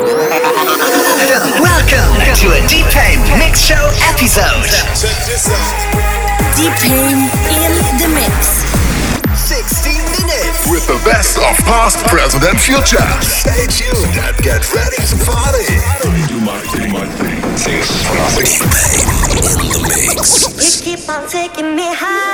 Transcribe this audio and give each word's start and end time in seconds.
Welcome 0.00 0.16
to 2.40 2.46
a 2.56 2.60
Deep 2.68 2.88
Mix 3.36 3.60
Show 3.60 3.92
episode. 4.08 4.64
Deep 6.56 6.72
in 6.88 7.28
the 8.00 8.08
mix. 8.08 8.64
60 9.36 9.90
minutes 10.16 10.70
with 10.70 10.86
the 10.86 10.96
best 11.04 11.36
of 11.36 11.52
past, 11.66 11.98
present, 12.06 12.44
and 12.44 12.58
future. 12.58 12.96
Stay 13.20 13.66
tuned 13.68 14.16
and 14.24 14.36
get 14.38 14.64
ready 14.72 14.96
to 14.96 15.16
party. 15.28 15.68
Do 16.32 16.40
my 16.40 16.60
thing, 16.72 16.92
my 16.92 17.04
thing. 17.20 17.36
in 19.36 19.68
the 19.68 19.80
mix. 19.84 20.80
You 20.80 20.96
keep 20.96 21.08
on 21.10 21.28
taking 21.28 21.76
me 21.76 21.92
higher, 21.92 22.29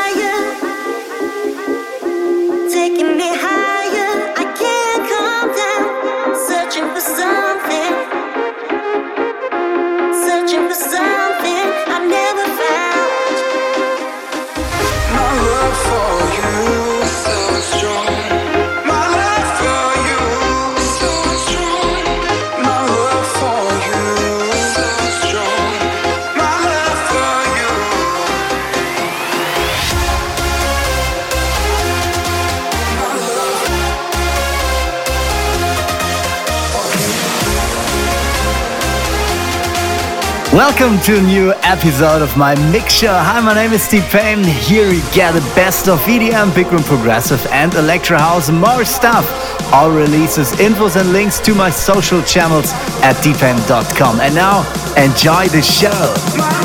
Welcome 40.56 40.98
to 41.00 41.18
a 41.18 41.20
new 41.20 41.52
episode 41.64 42.22
of 42.22 42.34
my 42.38 42.54
mix 42.72 42.94
show. 42.94 43.12
Hi, 43.12 43.40
my 43.42 43.52
name 43.52 43.74
is 43.74 43.82
Steve 43.82 44.04
Payne. 44.04 44.42
Here 44.42 44.88
we 44.88 45.00
get 45.12 45.32
the 45.32 45.42
best 45.54 45.86
of 45.86 46.00
EDM, 46.00 46.54
big 46.54 46.72
room 46.72 46.82
progressive, 46.82 47.46
and 47.48 47.74
electro 47.74 48.16
house. 48.16 48.48
More 48.48 48.86
stuff, 48.86 49.26
all 49.70 49.90
releases, 49.90 50.52
infos, 50.52 50.98
and 50.98 51.12
links 51.12 51.40
to 51.40 51.54
my 51.54 51.68
social 51.68 52.22
channels 52.22 52.72
at 53.02 53.16
deepaim.com. 53.16 54.20
And 54.20 54.34
now, 54.34 54.60
enjoy 54.96 55.48
the 55.48 55.60
show. 55.60 56.55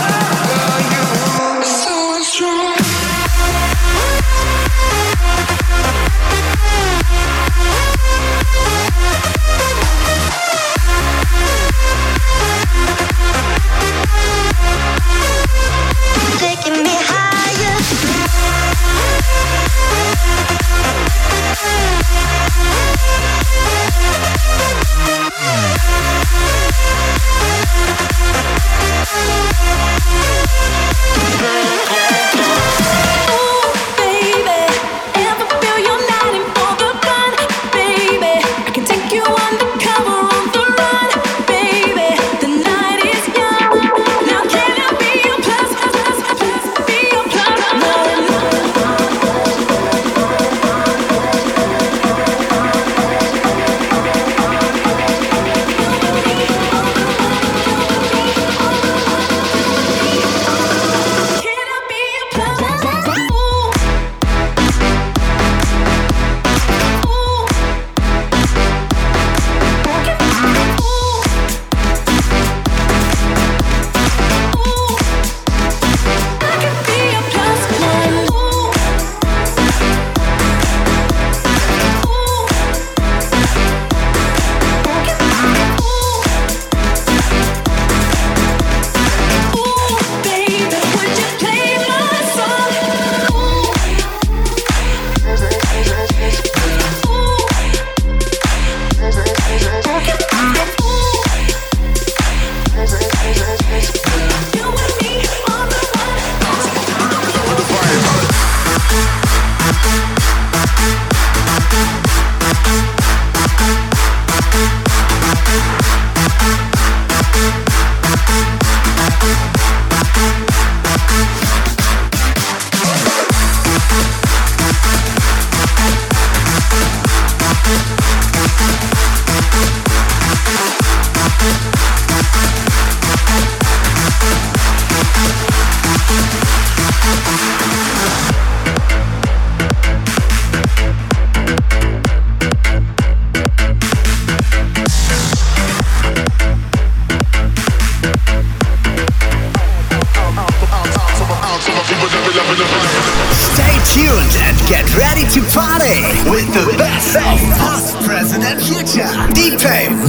Stay 152.51 153.75
tuned 153.95 154.35
and 154.44 154.57
get 154.67 154.84
ready 154.97 155.23
to 155.23 155.39
party 155.56 156.03
with 156.29 156.47
the 156.53 156.75
best 156.78 157.16
of 157.16 157.39
past, 157.56 157.95
present, 158.06 158.44
and 158.44 158.62
future. 158.62 159.07
Deep 159.34 159.57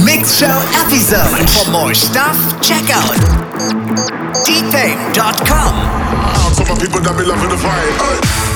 Mix 0.03 0.39
Show 0.39 0.59
episode. 0.75 1.49
For 1.49 1.71
more 1.71 1.93
stuff, 1.93 2.35
check 2.61 2.83
out 2.89 3.15
my 6.67 6.75
people 6.79 6.99
that 6.99 7.15
be 7.17 7.23
loving 7.23 7.49
the 7.49 7.55
vibe. 7.55 8.52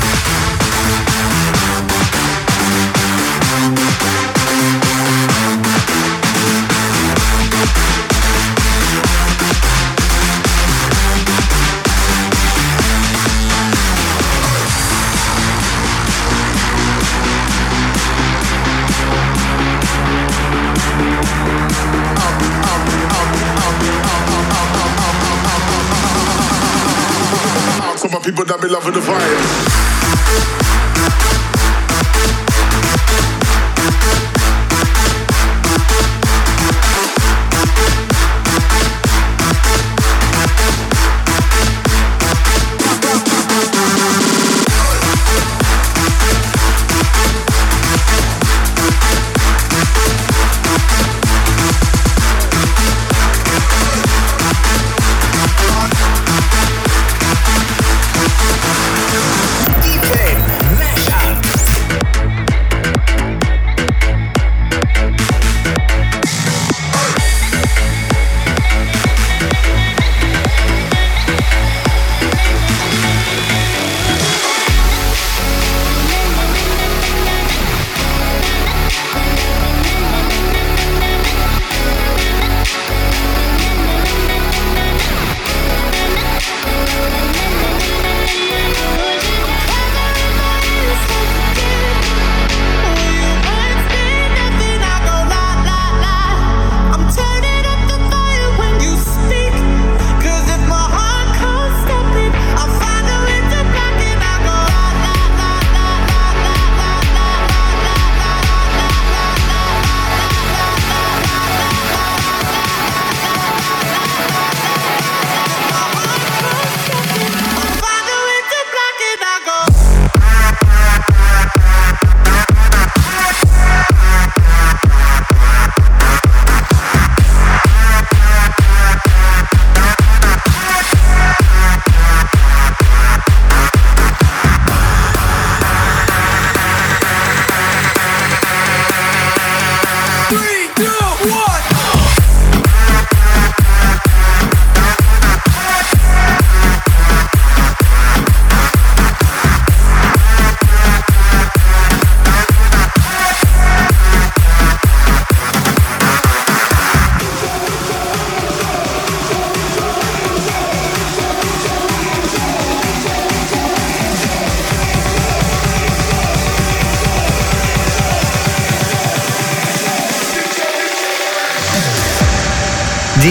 Be 29.18 29.67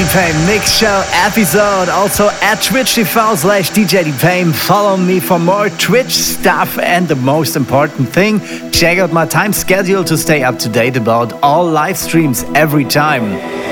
Deepaim 0.06 0.47
Mix 0.47 0.79
Show 0.79 1.03
episode. 1.14 1.88
Also 1.88 2.29
at 2.41 2.62
Twitch 2.62 2.94
twitch.tv 2.94 3.37
slash 3.38 3.70
DJ 3.70 4.05
Deepaim. 4.05 4.55
Follow 4.55 4.97
me 4.97 5.19
for 5.19 5.37
more 5.37 5.69
Twitch 5.69 6.12
stuff. 6.12 6.79
And 6.79 7.08
the 7.08 7.17
most 7.17 7.56
important 7.56 8.08
thing, 8.11 8.41
check 8.70 8.99
out 8.99 9.12
my 9.12 9.26
time 9.26 9.53
schedule 9.53 10.05
to 10.05 10.17
stay 10.17 10.44
up 10.44 10.61
to 10.61 10.69
date 10.69 10.97
about 10.97 11.32
all 11.43 11.69
live 11.69 11.99
streams 11.99 12.44
every 12.55 12.85
time. 12.85 13.66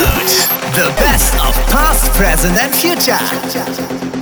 The 0.00 0.94
best 0.96 1.34
of 1.44 1.54
past, 1.66 2.10
present, 2.12 2.56
and 2.56 2.74
future. 2.74 4.19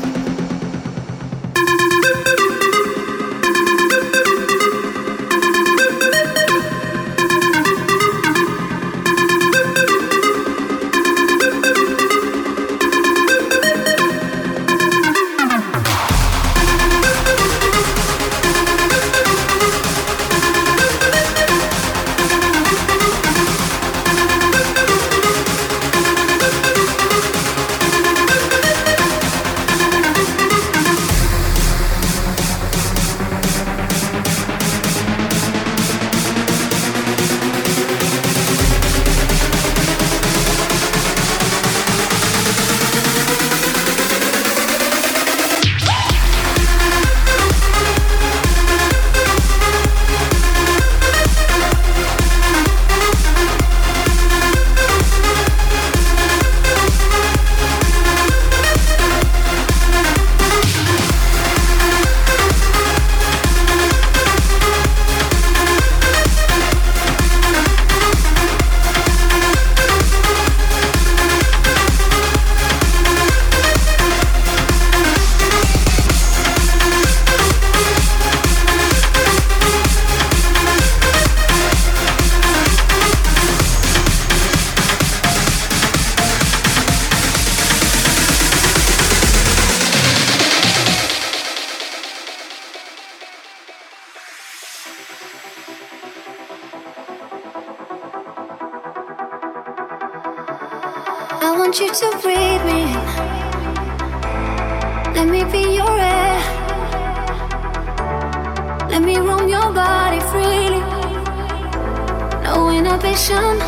salvation, 113.16 113.58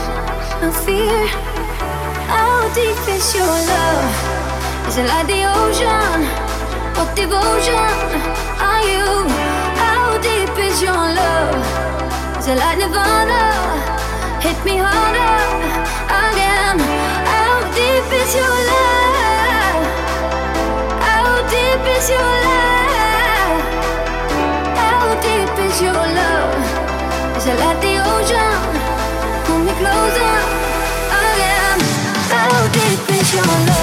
no 0.60 0.70
fear. 0.70 1.26
How 2.28 2.72
deep 2.74 2.96
is 3.08 3.34
your 3.34 3.46
love? 3.46 4.88
Is 4.88 4.98
it 4.98 5.06
like 5.06 5.26
the 5.26 5.44
ocean? 5.44 6.20
What 6.96 7.14
devotion 7.16 7.74
are 8.60 8.82
you? 8.84 9.28
How 9.80 10.18
deep 10.18 10.58
is 10.58 10.82
your 10.82 10.92
love? 10.92 12.38
Is 12.38 12.48
it 12.48 12.56
like 12.58 12.78
Nirvana? 12.78 13.42
Hit 14.40 14.62
me 14.64 14.76
harder 14.76 15.36
again. 16.26 16.78
How 17.32 17.60
deep 17.74 18.12
is 18.20 18.34
your 18.34 18.56
love? 18.72 19.84
How 21.00 21.48
deep 21.48 21.96
is 21.96 22.10
your 22.10 22.20
love? 22.20 22.89
We'll 33.22 33.32
be 33.32 33.48
right. 33.48 33.80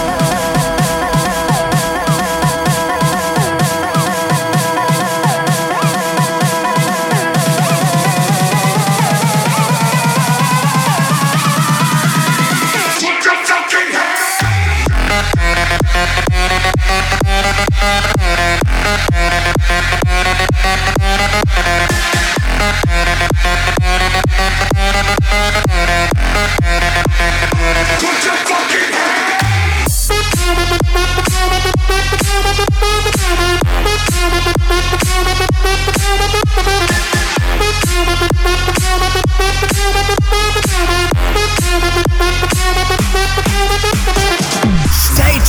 Put 27.99 28.25
your 28.25 28.33
fucking 28.33 28.93
hands. 28.93 30.07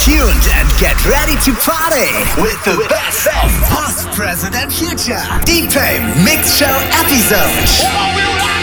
tuned 0.09 0.49
and 0.57 0.69
get 0.79 0.97
ready 1.05 1.37
to 1.45 1.53
party 1.61 2.09
with 2.41 2.57
the 2.65 2.77
best 2.89 3.27
of 3.29 3.51
post-present 3.69 4.55
and 4.55 4.73
future. 4.73 5.21
Deep 5.45 5.69
Mix 6.25 6.57
Show 6.57 6.75
episode. 6.97 8.58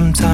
sometimes. 0.00 0.29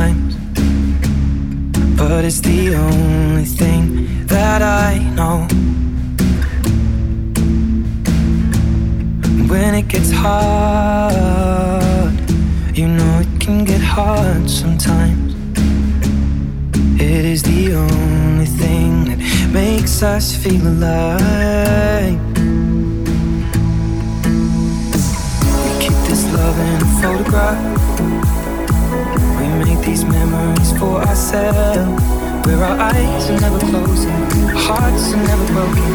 Where 32.46 32.62
our 32.62 32.78
eyes 32.78 33.28
are 33.28 33.40
never 33.40 33.58
closing, 33.58 34.22
hearts 34.54 35.12
are 35.12 35.24
never 35.30 35.46
broken, 35.52 35.90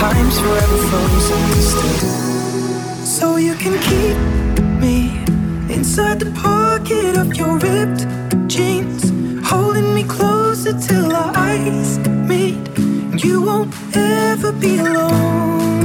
time's 0.00 0.40
forever 0.40 0.78
frozen 0.88 1.42
still. 1.60 3.04
So 3.04 3.36
you 3.36 3.54
can 3.56 3.76
keep 3.88 4.16
me 4.80 5.22
inside 5.70 6.18
the 6.18 6.30
pocket 6.32 7.18
of 7.18 7.36
your 7.36 7.58
ripped 7.58 8.06
jeans, 8.48 9.12
holding 9.46 9.94
me 9.94 10.04
closer 10.04 10.72
till 10.80 11.14
our 11.14 11.36
eyes 11.36 11.98
meet, 12.26 12.56
you 13.22 13.42
won't 13.42 13.74
ever 13.94 14.50
be 14.50 14.78
alone. 14.78 15.81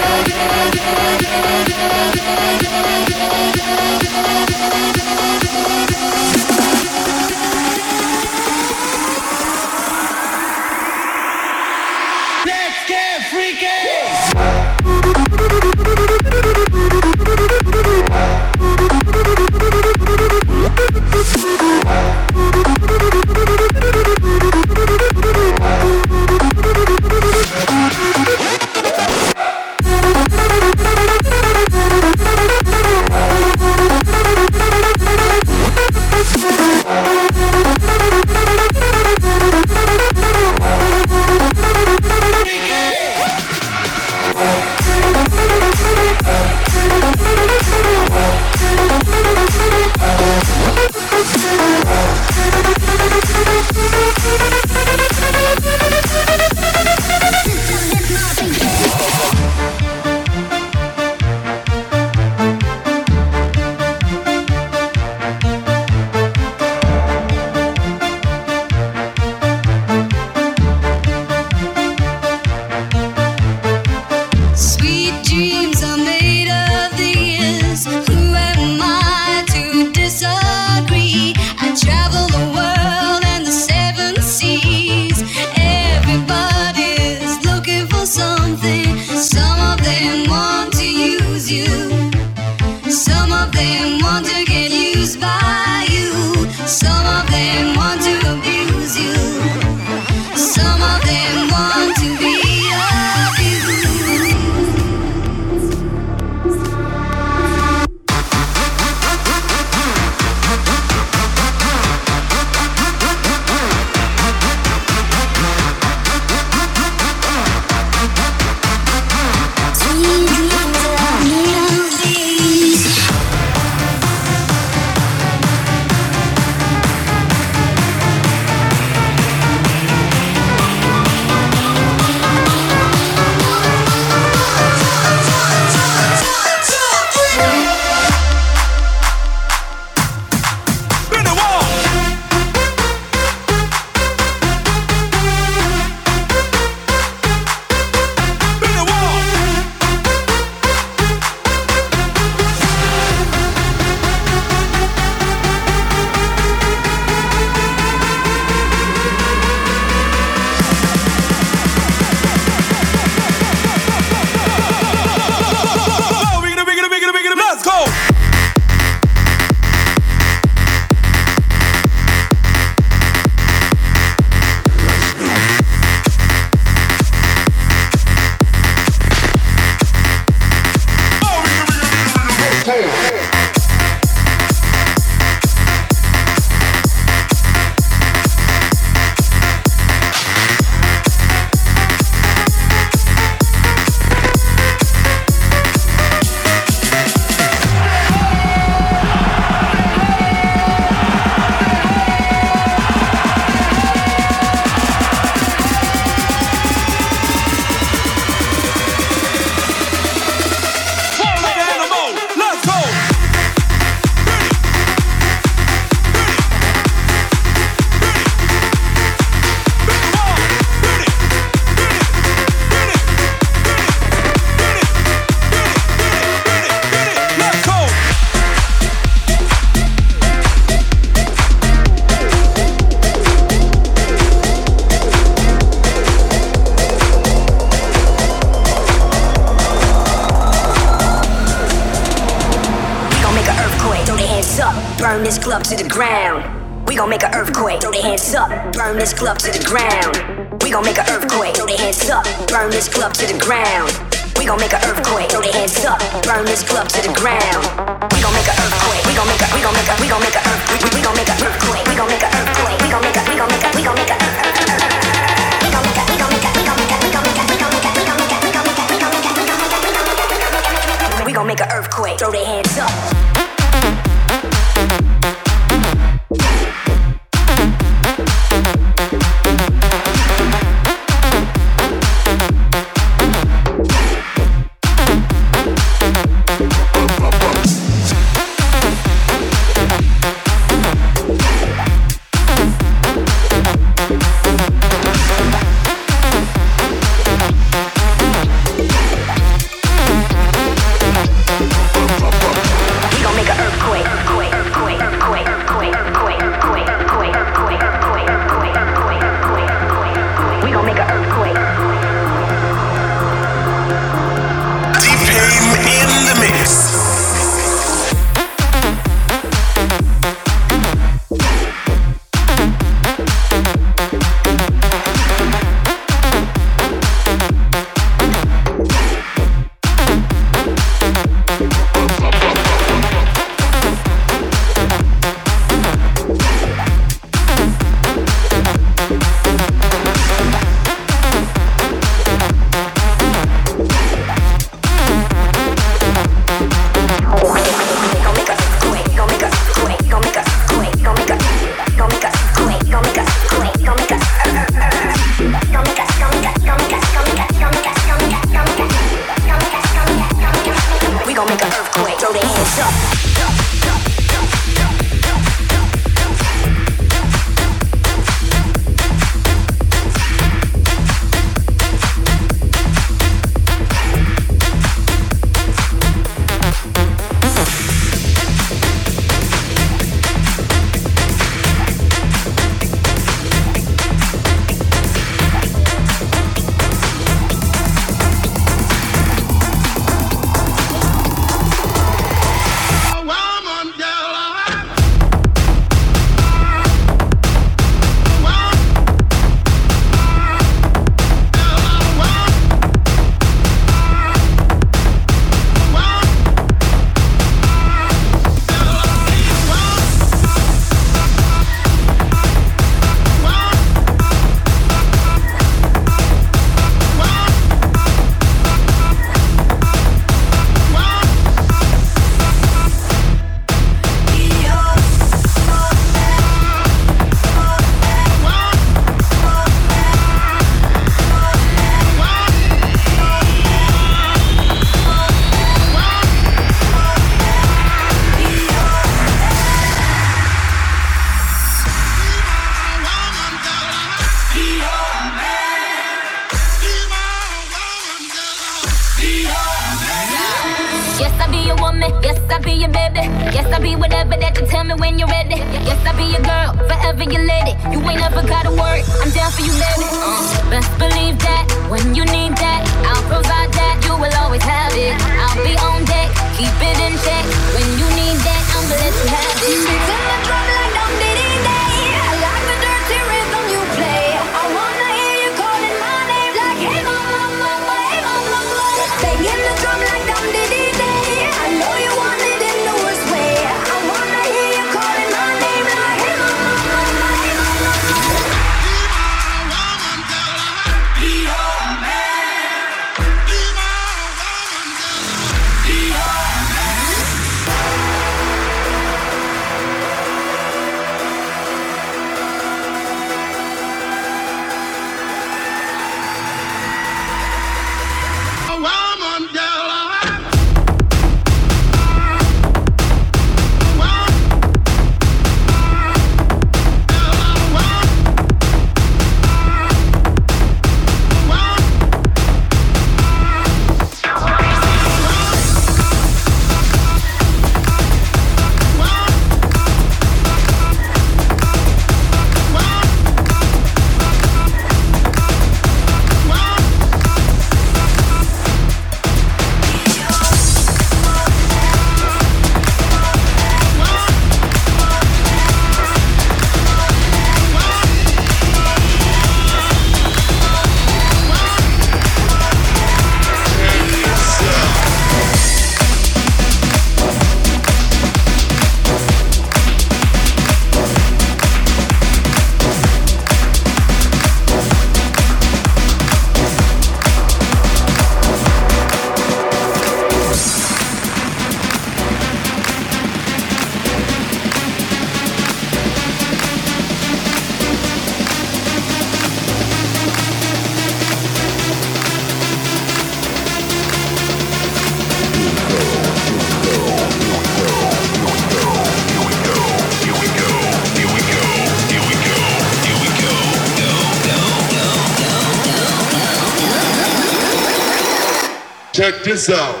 This. 599.51 600.00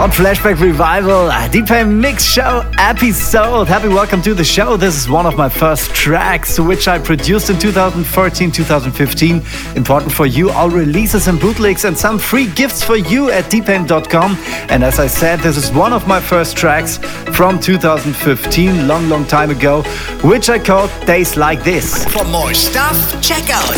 Short 0.00 0.12
flashback 0.12 0.58
revival, 0.62 1.28
ah, 1.30 1.46
Deepaim 1.52 2.00
Mix 2.00 2.24
Show 2.24 2.64
episode. 2.78 3.68
Happy 3.68 3.88
welcome 3.88 4.22
to 4.22 4.32
the 4.32 4.42
show. 4.42 4.78
This 4.78 4.96
is 4.96 5.10
one 5.10 5.26
of 5.26 5.36
my 5.36 5.50
first 5.50 5.94
tracks, 5.94 6.58
which 6.58 6.88
I 6.88 6.98
produced 6.98 7.50
in 7.50 7.58
2014 7.58 8.50
2015. 8.50 9.42
Important 9.76 10.10
for 10.10 10.24
you, 10.24 10.48
all 10.48 10.70
releases 10.70 11.28
and 11.28 11.38
bootlegs, 11.38 11.84
and 11.84 11.94
some 11.94 12.18
free 12.18 12.46
gifts 12.46 12.82
for 12.82 12.96
you 12.96 13.30
at 13.30 13.44
deepaim.com. 13.50 14.38
And 14.70 14.82
as 14.82 14.98
I 14.98 15.06
said, 15.06 15.40
this 15.40 15.58
is 15.58 15.70
one 15.70 15.92
of 15.92 16.08
my 16.08 16.18
first 16.18 16.56
tracks 16.56 16.96
from 17.36 17.60
2015, 17.60 18.88
long, 18.88 19.06
long 19.10 19.26
time 19.26 19.50
ago, 19.50 19.82
which 20.24 20.48
I 20.48 20.58
called 20.58 20.90
Days 21.04 21.36
Like 21.36 21.62
This. 21.62 22.06
For 22.06 22.24
more 22.24 22.54
stuff, 22.54 22.96
check 23.20 23.50
out 23.50 23.76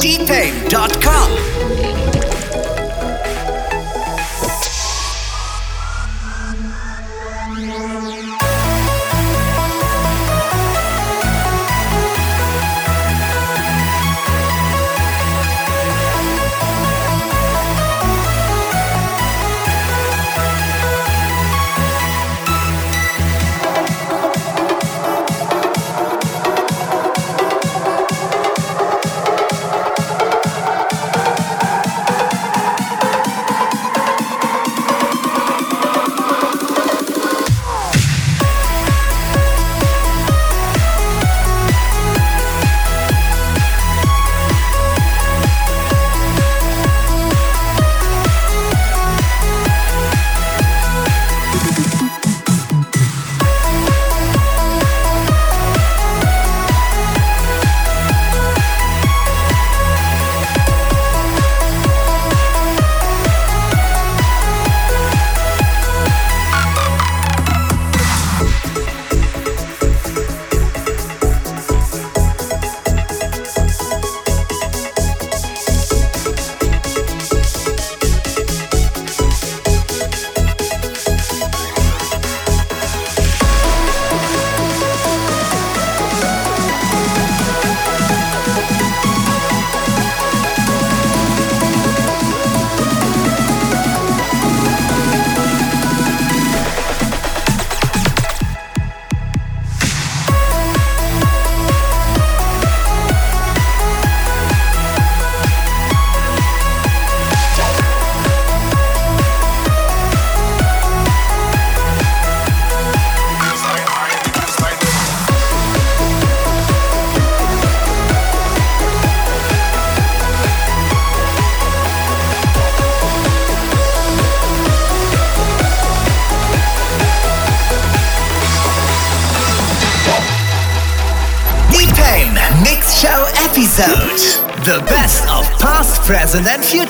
deepaim.com. 0.00 1.55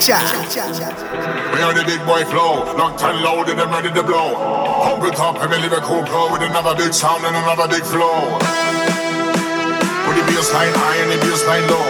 and. 0.09 0.47
We 1.51 1.59
are 1.59 1.73
the 1.73 1.83
big 1.83 1.99
boy 2.05 2.23
flow, 2.31 2.63
locked 2.79 3.03
and 3.03 3.19
loaded 3.21 3.59
and 3.59 3.69
ready 3.71 3.91
to 3.91 4.03
blow. 4.03 4.35
Humble 4.87 5.11
top, 5.11 5.35
live 5.35 5.71
a 5.73 5.81
cool 5.83 6.05
flow 6.05 6.31
with 6.31 6.43
another 6.43 6.75
big 6.75 6.93
sound 6.93 7.25
and 7.25 7.35
another 7.35 7.67
big 7.67 7.83
flow. 7.83 8.39
With 10.07 10.15
the 10.15 10.23
bass 10.31 10.47
line 10.53 10.71
high 10.71 10.97
and 11.03 11.11
the 11.11 11.17
bass 11.19 11.43
line 11.43 11.67
low. 11.67 11.87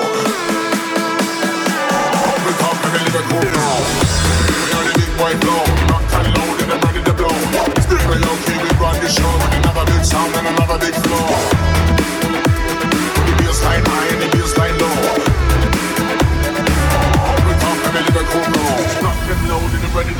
Humble 2.25 2.57
top, 2.57 2.77
live 2.89 3.13
a 3.13 3.23
cool 3.29 3.45
flow. 3.53 3.77
We 4.65 4.69
are 4.73 4.85
the 4.89 4.93
big 4.97 5.11
boy 5.13 5.33
flow, 5.37 5.61
locked 5.93 6.13
and 6.17 6.29
loaded 6.41 6.69
and 6.73 6.81
ready 6.89 7.01
to 7.05 7.13
blow. 7.13 7.37
Still 7.85 8.01
okay, 8.01 8.57
we 8.65 8.69
run 8.81 8.97
the 8.97 9.09
show 9.13 9.29
with 9.29 9.61
another 9.61 9.85
big 9.93 10.03
sound 10.03 10.33
and 10.33 10.47
another 10.57 10.79
big 10.81 10.95
flow. 11.05 11.56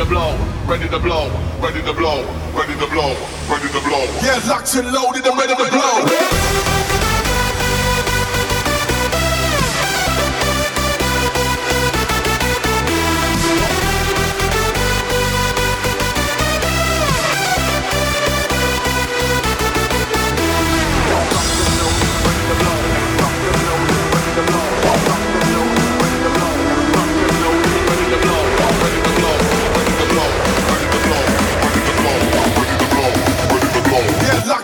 Blow, 0.08 0.38
ready 0.66 0.88
to 0.90 1.00
blow, 1.00 1.30
ready 1.60 1.82
to 1.82 1.94
blow, 1.94 2.24
ready 2.54 2.74
to 2.80 2.88
blow, 2.88 3.14
ready 3.50 3.68
to 3.68 3.80
blow. 3.88 4.06
Yeah, 4.24 4.42
locked 4.48 4.74
and 4.76 4.92
loaded 4.92 5.26
and 5.26 5.38
ready 5.38 5.56
to 5.56 5.70
blow. 5.70 6.77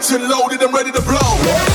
locked 0.04 0.22
and 0.22 0.30
loaded 0.30 0.62
and 0.62 0.74
ready 0.74 0.92
to 0.92 1.02
blow. 1.02 1.73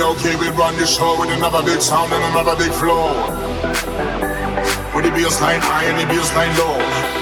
okay, 0.00 0.34
we 0.36 0.48
run 0.50 0.76
the 0.76 0.86
show 0.86 1.18
with 1.20 1.30
another 1.30 1.62
big 1.62 1.80
sound 1.80 2.12
and 2.12 2.24
another 2.32 2.56
big 2.56 2.72
flow. 2.72 3.12
With 4.94 5.04
the 5.04 5.10
bass 5.10 5.40
line 5.40 5.60
high 5.60 5.84
and 5.84 6.00
the 6.00 6.06
bass 6.12 6.34
line 6.34 6.56
low. 6.58 7.13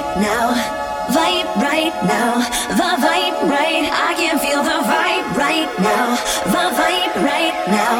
right 0.00 0.16
now, 0.20 0.52
vibe 1.08 1.62
right 1.62 1.94
now, 2.04 2.38
the 2.68 2.90
vibe 3.04 3.48
right. 3.48 3.88
I 3.92 4.14
can 4.14 4.38
feel 4.38 4.62
the 4.62 4.80
vibe 4.88 5.36
right 5.36 5.68
now, 5.78 6.16
the 6.44 6.64
vibe 6.76 7.24
right 7.24 7.54
now, 7.68 7.96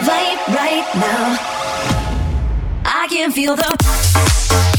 vibe 0.00 0.54
right 0.54 0.88
now. 0.94 1.38
I 2.84 3.06
can 3.08 3.32
feel 3.32 3.56
the. 3.56 4.71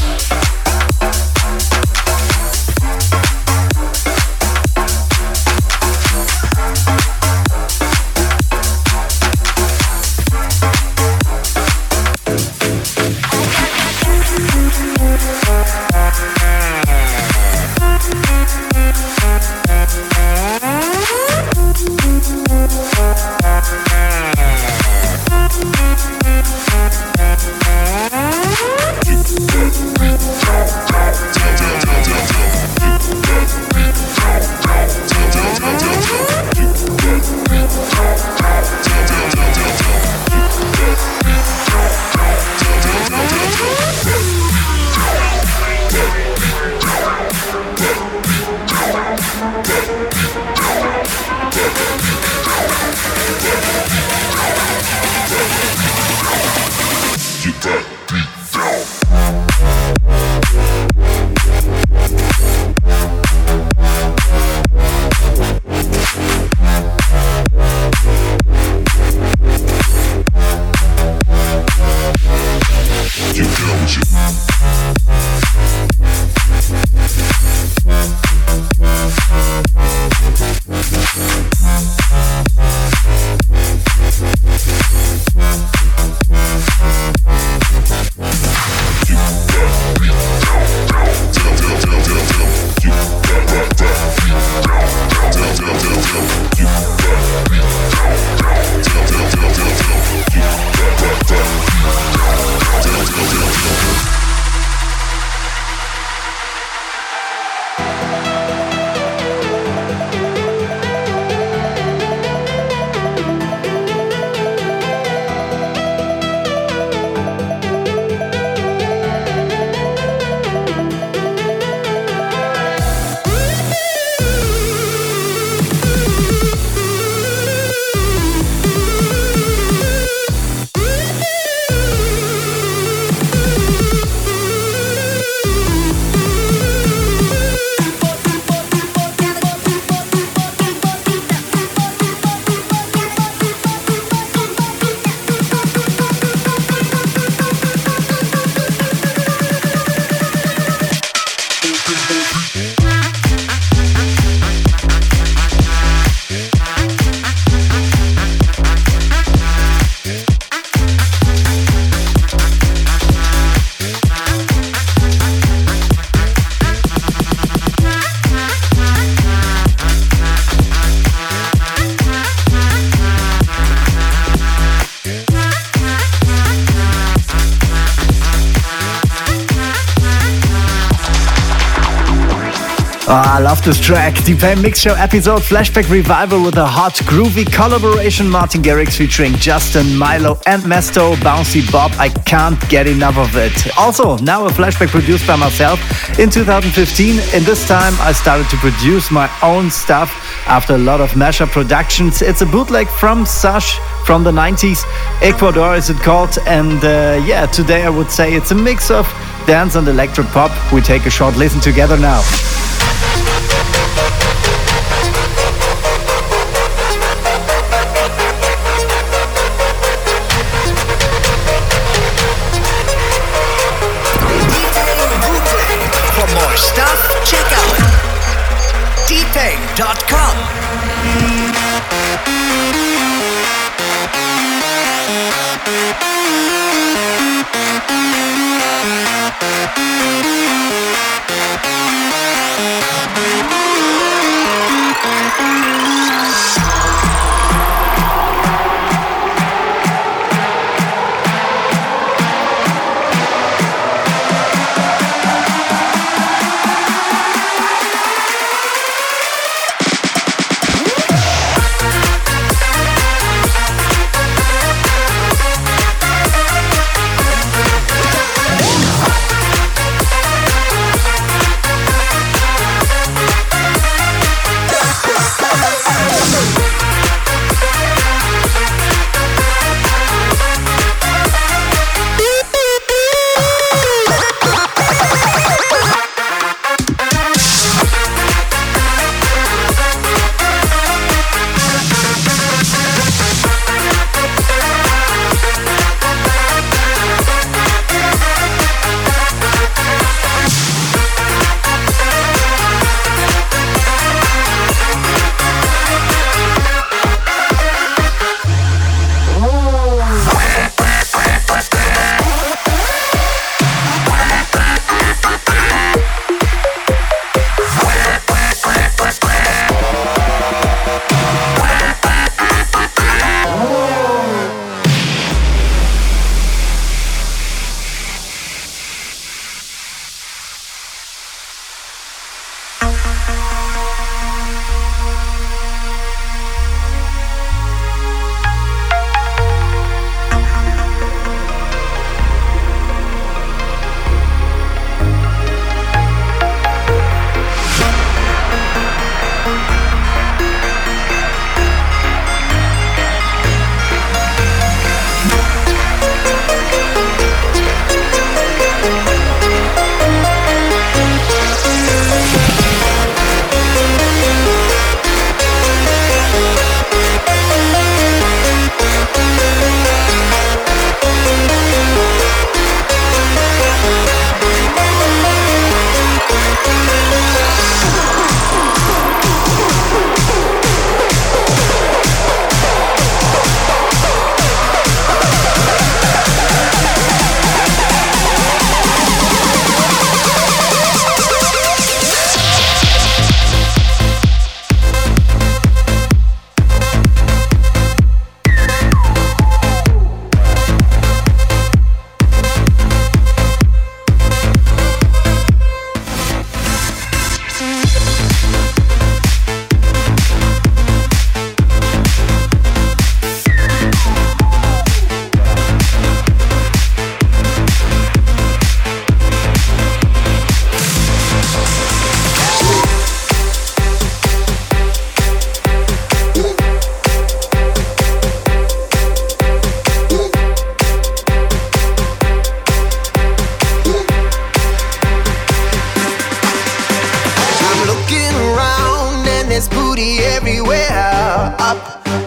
This 183.64 183.80
track. 183.80 184.12
Deepaim 184.16 184.60
Mix 184.60 184.78
Show 184.78 184.92
episode 184.92 185.40
Flashback 185.40 185.88
Revival 185.88 186.44
with 186.44 186.58
a 186.58 186.66
hot, 186.66 186.92
groovy 187.08 187.50
collaboration. 187.50 188.28
Martin 188.28 188.60
Garrix 188.60 188.98
featuring 188.98 189.32
Justin, 189.36 189.86
Mylo, 189.86 190.38
and 190.44 190.62
Mesto. 190.64 191.14
Bouncy 191.16 191.72
Bob. 191.72 191.90
I 191.98 192.10
can't 192.10 192.60
get 192.68 192.86
enough 192.86 193.16
of 193.16 193.34
it. 193.36 193.74
Also, 193.78 194.18
now 194.18 194.44
a 194.44 194.50
flashback 194.50 194.88
produced 194.88 195.26
by 195.26 195.36
myself 195.36 195.80
in 196.18 196.28
2015. 196.28 197.12
In 197.34 197.44
this 197.44 197.66
time, 197.66 197.94
I 198.00 198.12
started 198.12 198.50
to 198.50 198.56
produce 198.58 199.10
my 199.10 199.30
own 199.42 199.70
stuff 199.70 200.10
after 200.46 200.74
a 200.74 200.78
lot 200.78 201.00
of 201.00 201.12
mashup 201.12 201.48
productions. 201.48 202.20
It's 202.20 202.42
a 202.42 202.46
bootleg 202.46 202.86
from 202.86 203.24
Sash 203.24 203.78
from 204.04 204.24
the 204.24 204.32
90s. 204.32 204.84
Ecuador 205.22 205.74
is 205.74 205.88
it 205.88 205.96
called. 206.02 206.36
And 206.46 206.84
uh, 206.84 207.24
yeah, 207.24 207.46
today 207.46 207.84
I 207.84 207.88
would 207.88 208.10
say 208.10 208.34
it's 208.34 208.50
a 208.50 208.54
mix 208.54 208.90
of 208.90 209.06
dance 209.46 209.74
and 209.74 209.88
electro 209.88 210.24
pop. 210.24 210.52
We 210.70 210.82
take 210.82 211.06
a 211.06 211.10
short 211.10 211.34
listen 211.36 211.62
together 211.62 211.96
now. 211.96 212.20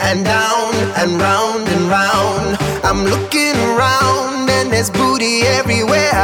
And 0.07 0.23
down 0.23 0.73
and 0.95 1.19
round 1.19 1.67
and 1.67 1.83
round. 1.89 2.57
I'm 2.81 3.03
looking 3.03 3.55
around 3.71 4.49
and 4.49 4.71
there's 4.71 4.89
booty 4.89 5.41
everywhere. 5.59 6.15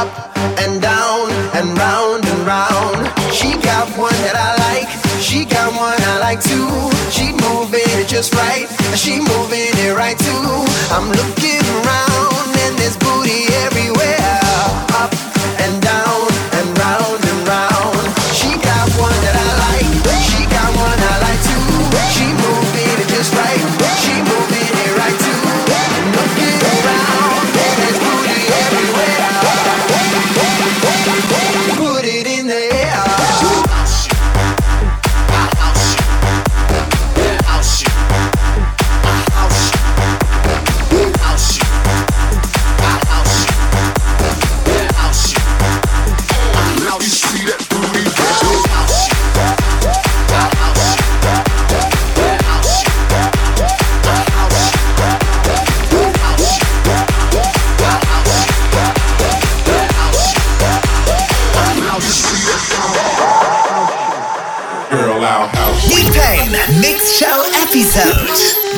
Up 0.00 0.10
and 0.58 0.82
down 0.82 1.30
and 1.54 1.78
round 1.78 2.26
and 2.26 2.40
round. 2.42 3.06
She 3.32 3.52
got 3.62 3.86
one 3.96 4.18
that 4.26 4.34
I 4.34 4.50
like. 4.66 4.88
She 5.22 5.44
got 5.44 5.70
one 5.78 6.00
I 6.12 6.18
like 6.18 6.40
too. 6.42 6.68
She 7.14 7.30
moving 7.46 7.86
it 8.00 8.08
just 8.08 8.34
right. 8.34 8.66
She 8.98 9.20
moving 9.20 9.74
it 9.86 9.94
right 9.94 10.18
too. 10.18 10.46
I'm 10.90 11.06
looking 11.06 11.64
around 11.78 12.50
and 12.66 12.74
there's 12.80 12.96
booty 12.96 13.46
everywhere. 13.62 13.93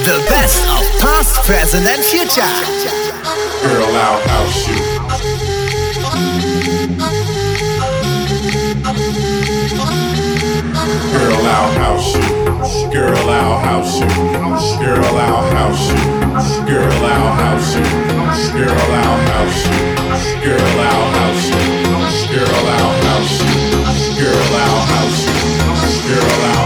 The 0.06 0.22
best 0.28 0.62
of 0.68 0.86
past, 1.00 1.34
present, 1.42 1.84
and 1.84 2.04
future. 2.04 2.46
Girl, 3.66 3.96
our 3.96 4.20
house 4.28 4.68
you. 4.68 4.78
Girl, 11.10 11.46
our 11.46 11.72
house 11.82 12.14
you. 12.14 12.22
Girl, 12.92 13.30
our 13.30 13.58
house 13.66 13.98
you. 13.98 14.06
Girl, 14.78 15.18
our 15.18 15.42
house 15.50 15.90
you. 15.90 15.98
Girl, 16.70 17.04
our 17.04 17.32
house 17.42 17.74
you. 17.74 17.82
Girl, 18.54 18.92
our 19.02 19.18
house 19.26 19.66
you. 19.66 19.74
Girl, 20.46 20.78
our 20.86 21.06
house 21.18 21.50
you. 21.50 21.66
Girl, 22.30 22.68
our 22.78 22.92
house 23.10 23.34
you. 23.42 24.22
Girl, 24.22 24.54
our 24.54 24.82
house 24.86 25.18
you. 25.26 25.34
Girl, 26.06 26.44
our 26.46 26.65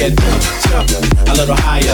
Tired, 0.00 0.16
jump, 0.64 0.88
a 1.28 1.34
little 1.36 1.60
higher, 1.60 1.84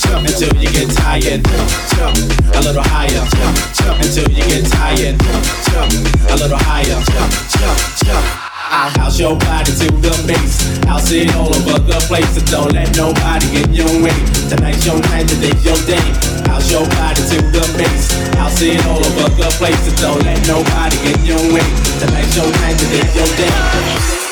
jump, 0.00 0.24
until 0.24 0.48
you 0.56 0.72
get 0.72 0.88
tired, 0.96 1.44
jump, 1.92 2.16
a 2.56 2.60
little 2.64 2.80
higher, 2.80 3.12
jump, 3.12 4.00
until 4.00 4.24
you 4.32 4.40
get 4.48 4.64
tired, 4.72 5.20
jump, 5.68 5.92
a 6.32 6.36
little 6.40 6.56
higher, 6.56 6.96
jump, 7.12 7.28
jump, 7.52 7.76
jump. 8.08 8.24
I'll 8.72 8.88
house 8.96 9.20
your 9.20 9.36
body 9.36 9.68
to 9.68 9.84
the 10.00 10.16
bass. 10.24 10.64
I'll 10.88 10.98
sit 10.98 11.28
all 11.36 11.52
over 11.52 11.76
the 11.76 12.00
place. 12.08 12.24
So 12.32 12.40
don't 12.48 12.72
let 12.72 12.88
nobody 12.96 13.44
get 13.52 13.68
in 13.68 13.84
your 13.84 13.94
way. 14.00 14.16
Tonight's 14.48 14.86
your 14.86 14.96
night, 15.12 15.28
today's 15.28 15.60
your 15.60 15.76
day. 15.84 16.00
House 16.48 16.72
your 16.72 16.88
body 16.96 17.20
to 17.20 17.36
the 17.52 17.68
bass. 17.76 18.16
I'll 18.40 18.48
sit 18.48 18.80
all 18.88 18.96
over 18.96 19.28
the 19.28 19.52
place. 19.60 19.76
So 19.84 19.92
don't 20.00 20.24
let 20.24 20.40
nobody 20.48 20.96
get 21.04 21.20
in 21.20 21.36
your 21.36 21.44
way. 21.52 21.68
Tonight's 22.00 22.32
your 22.32 22.48
night, 22.64 22.80
today's 22.80 23.12
your 23.12 23.28
day. 23.36 24.31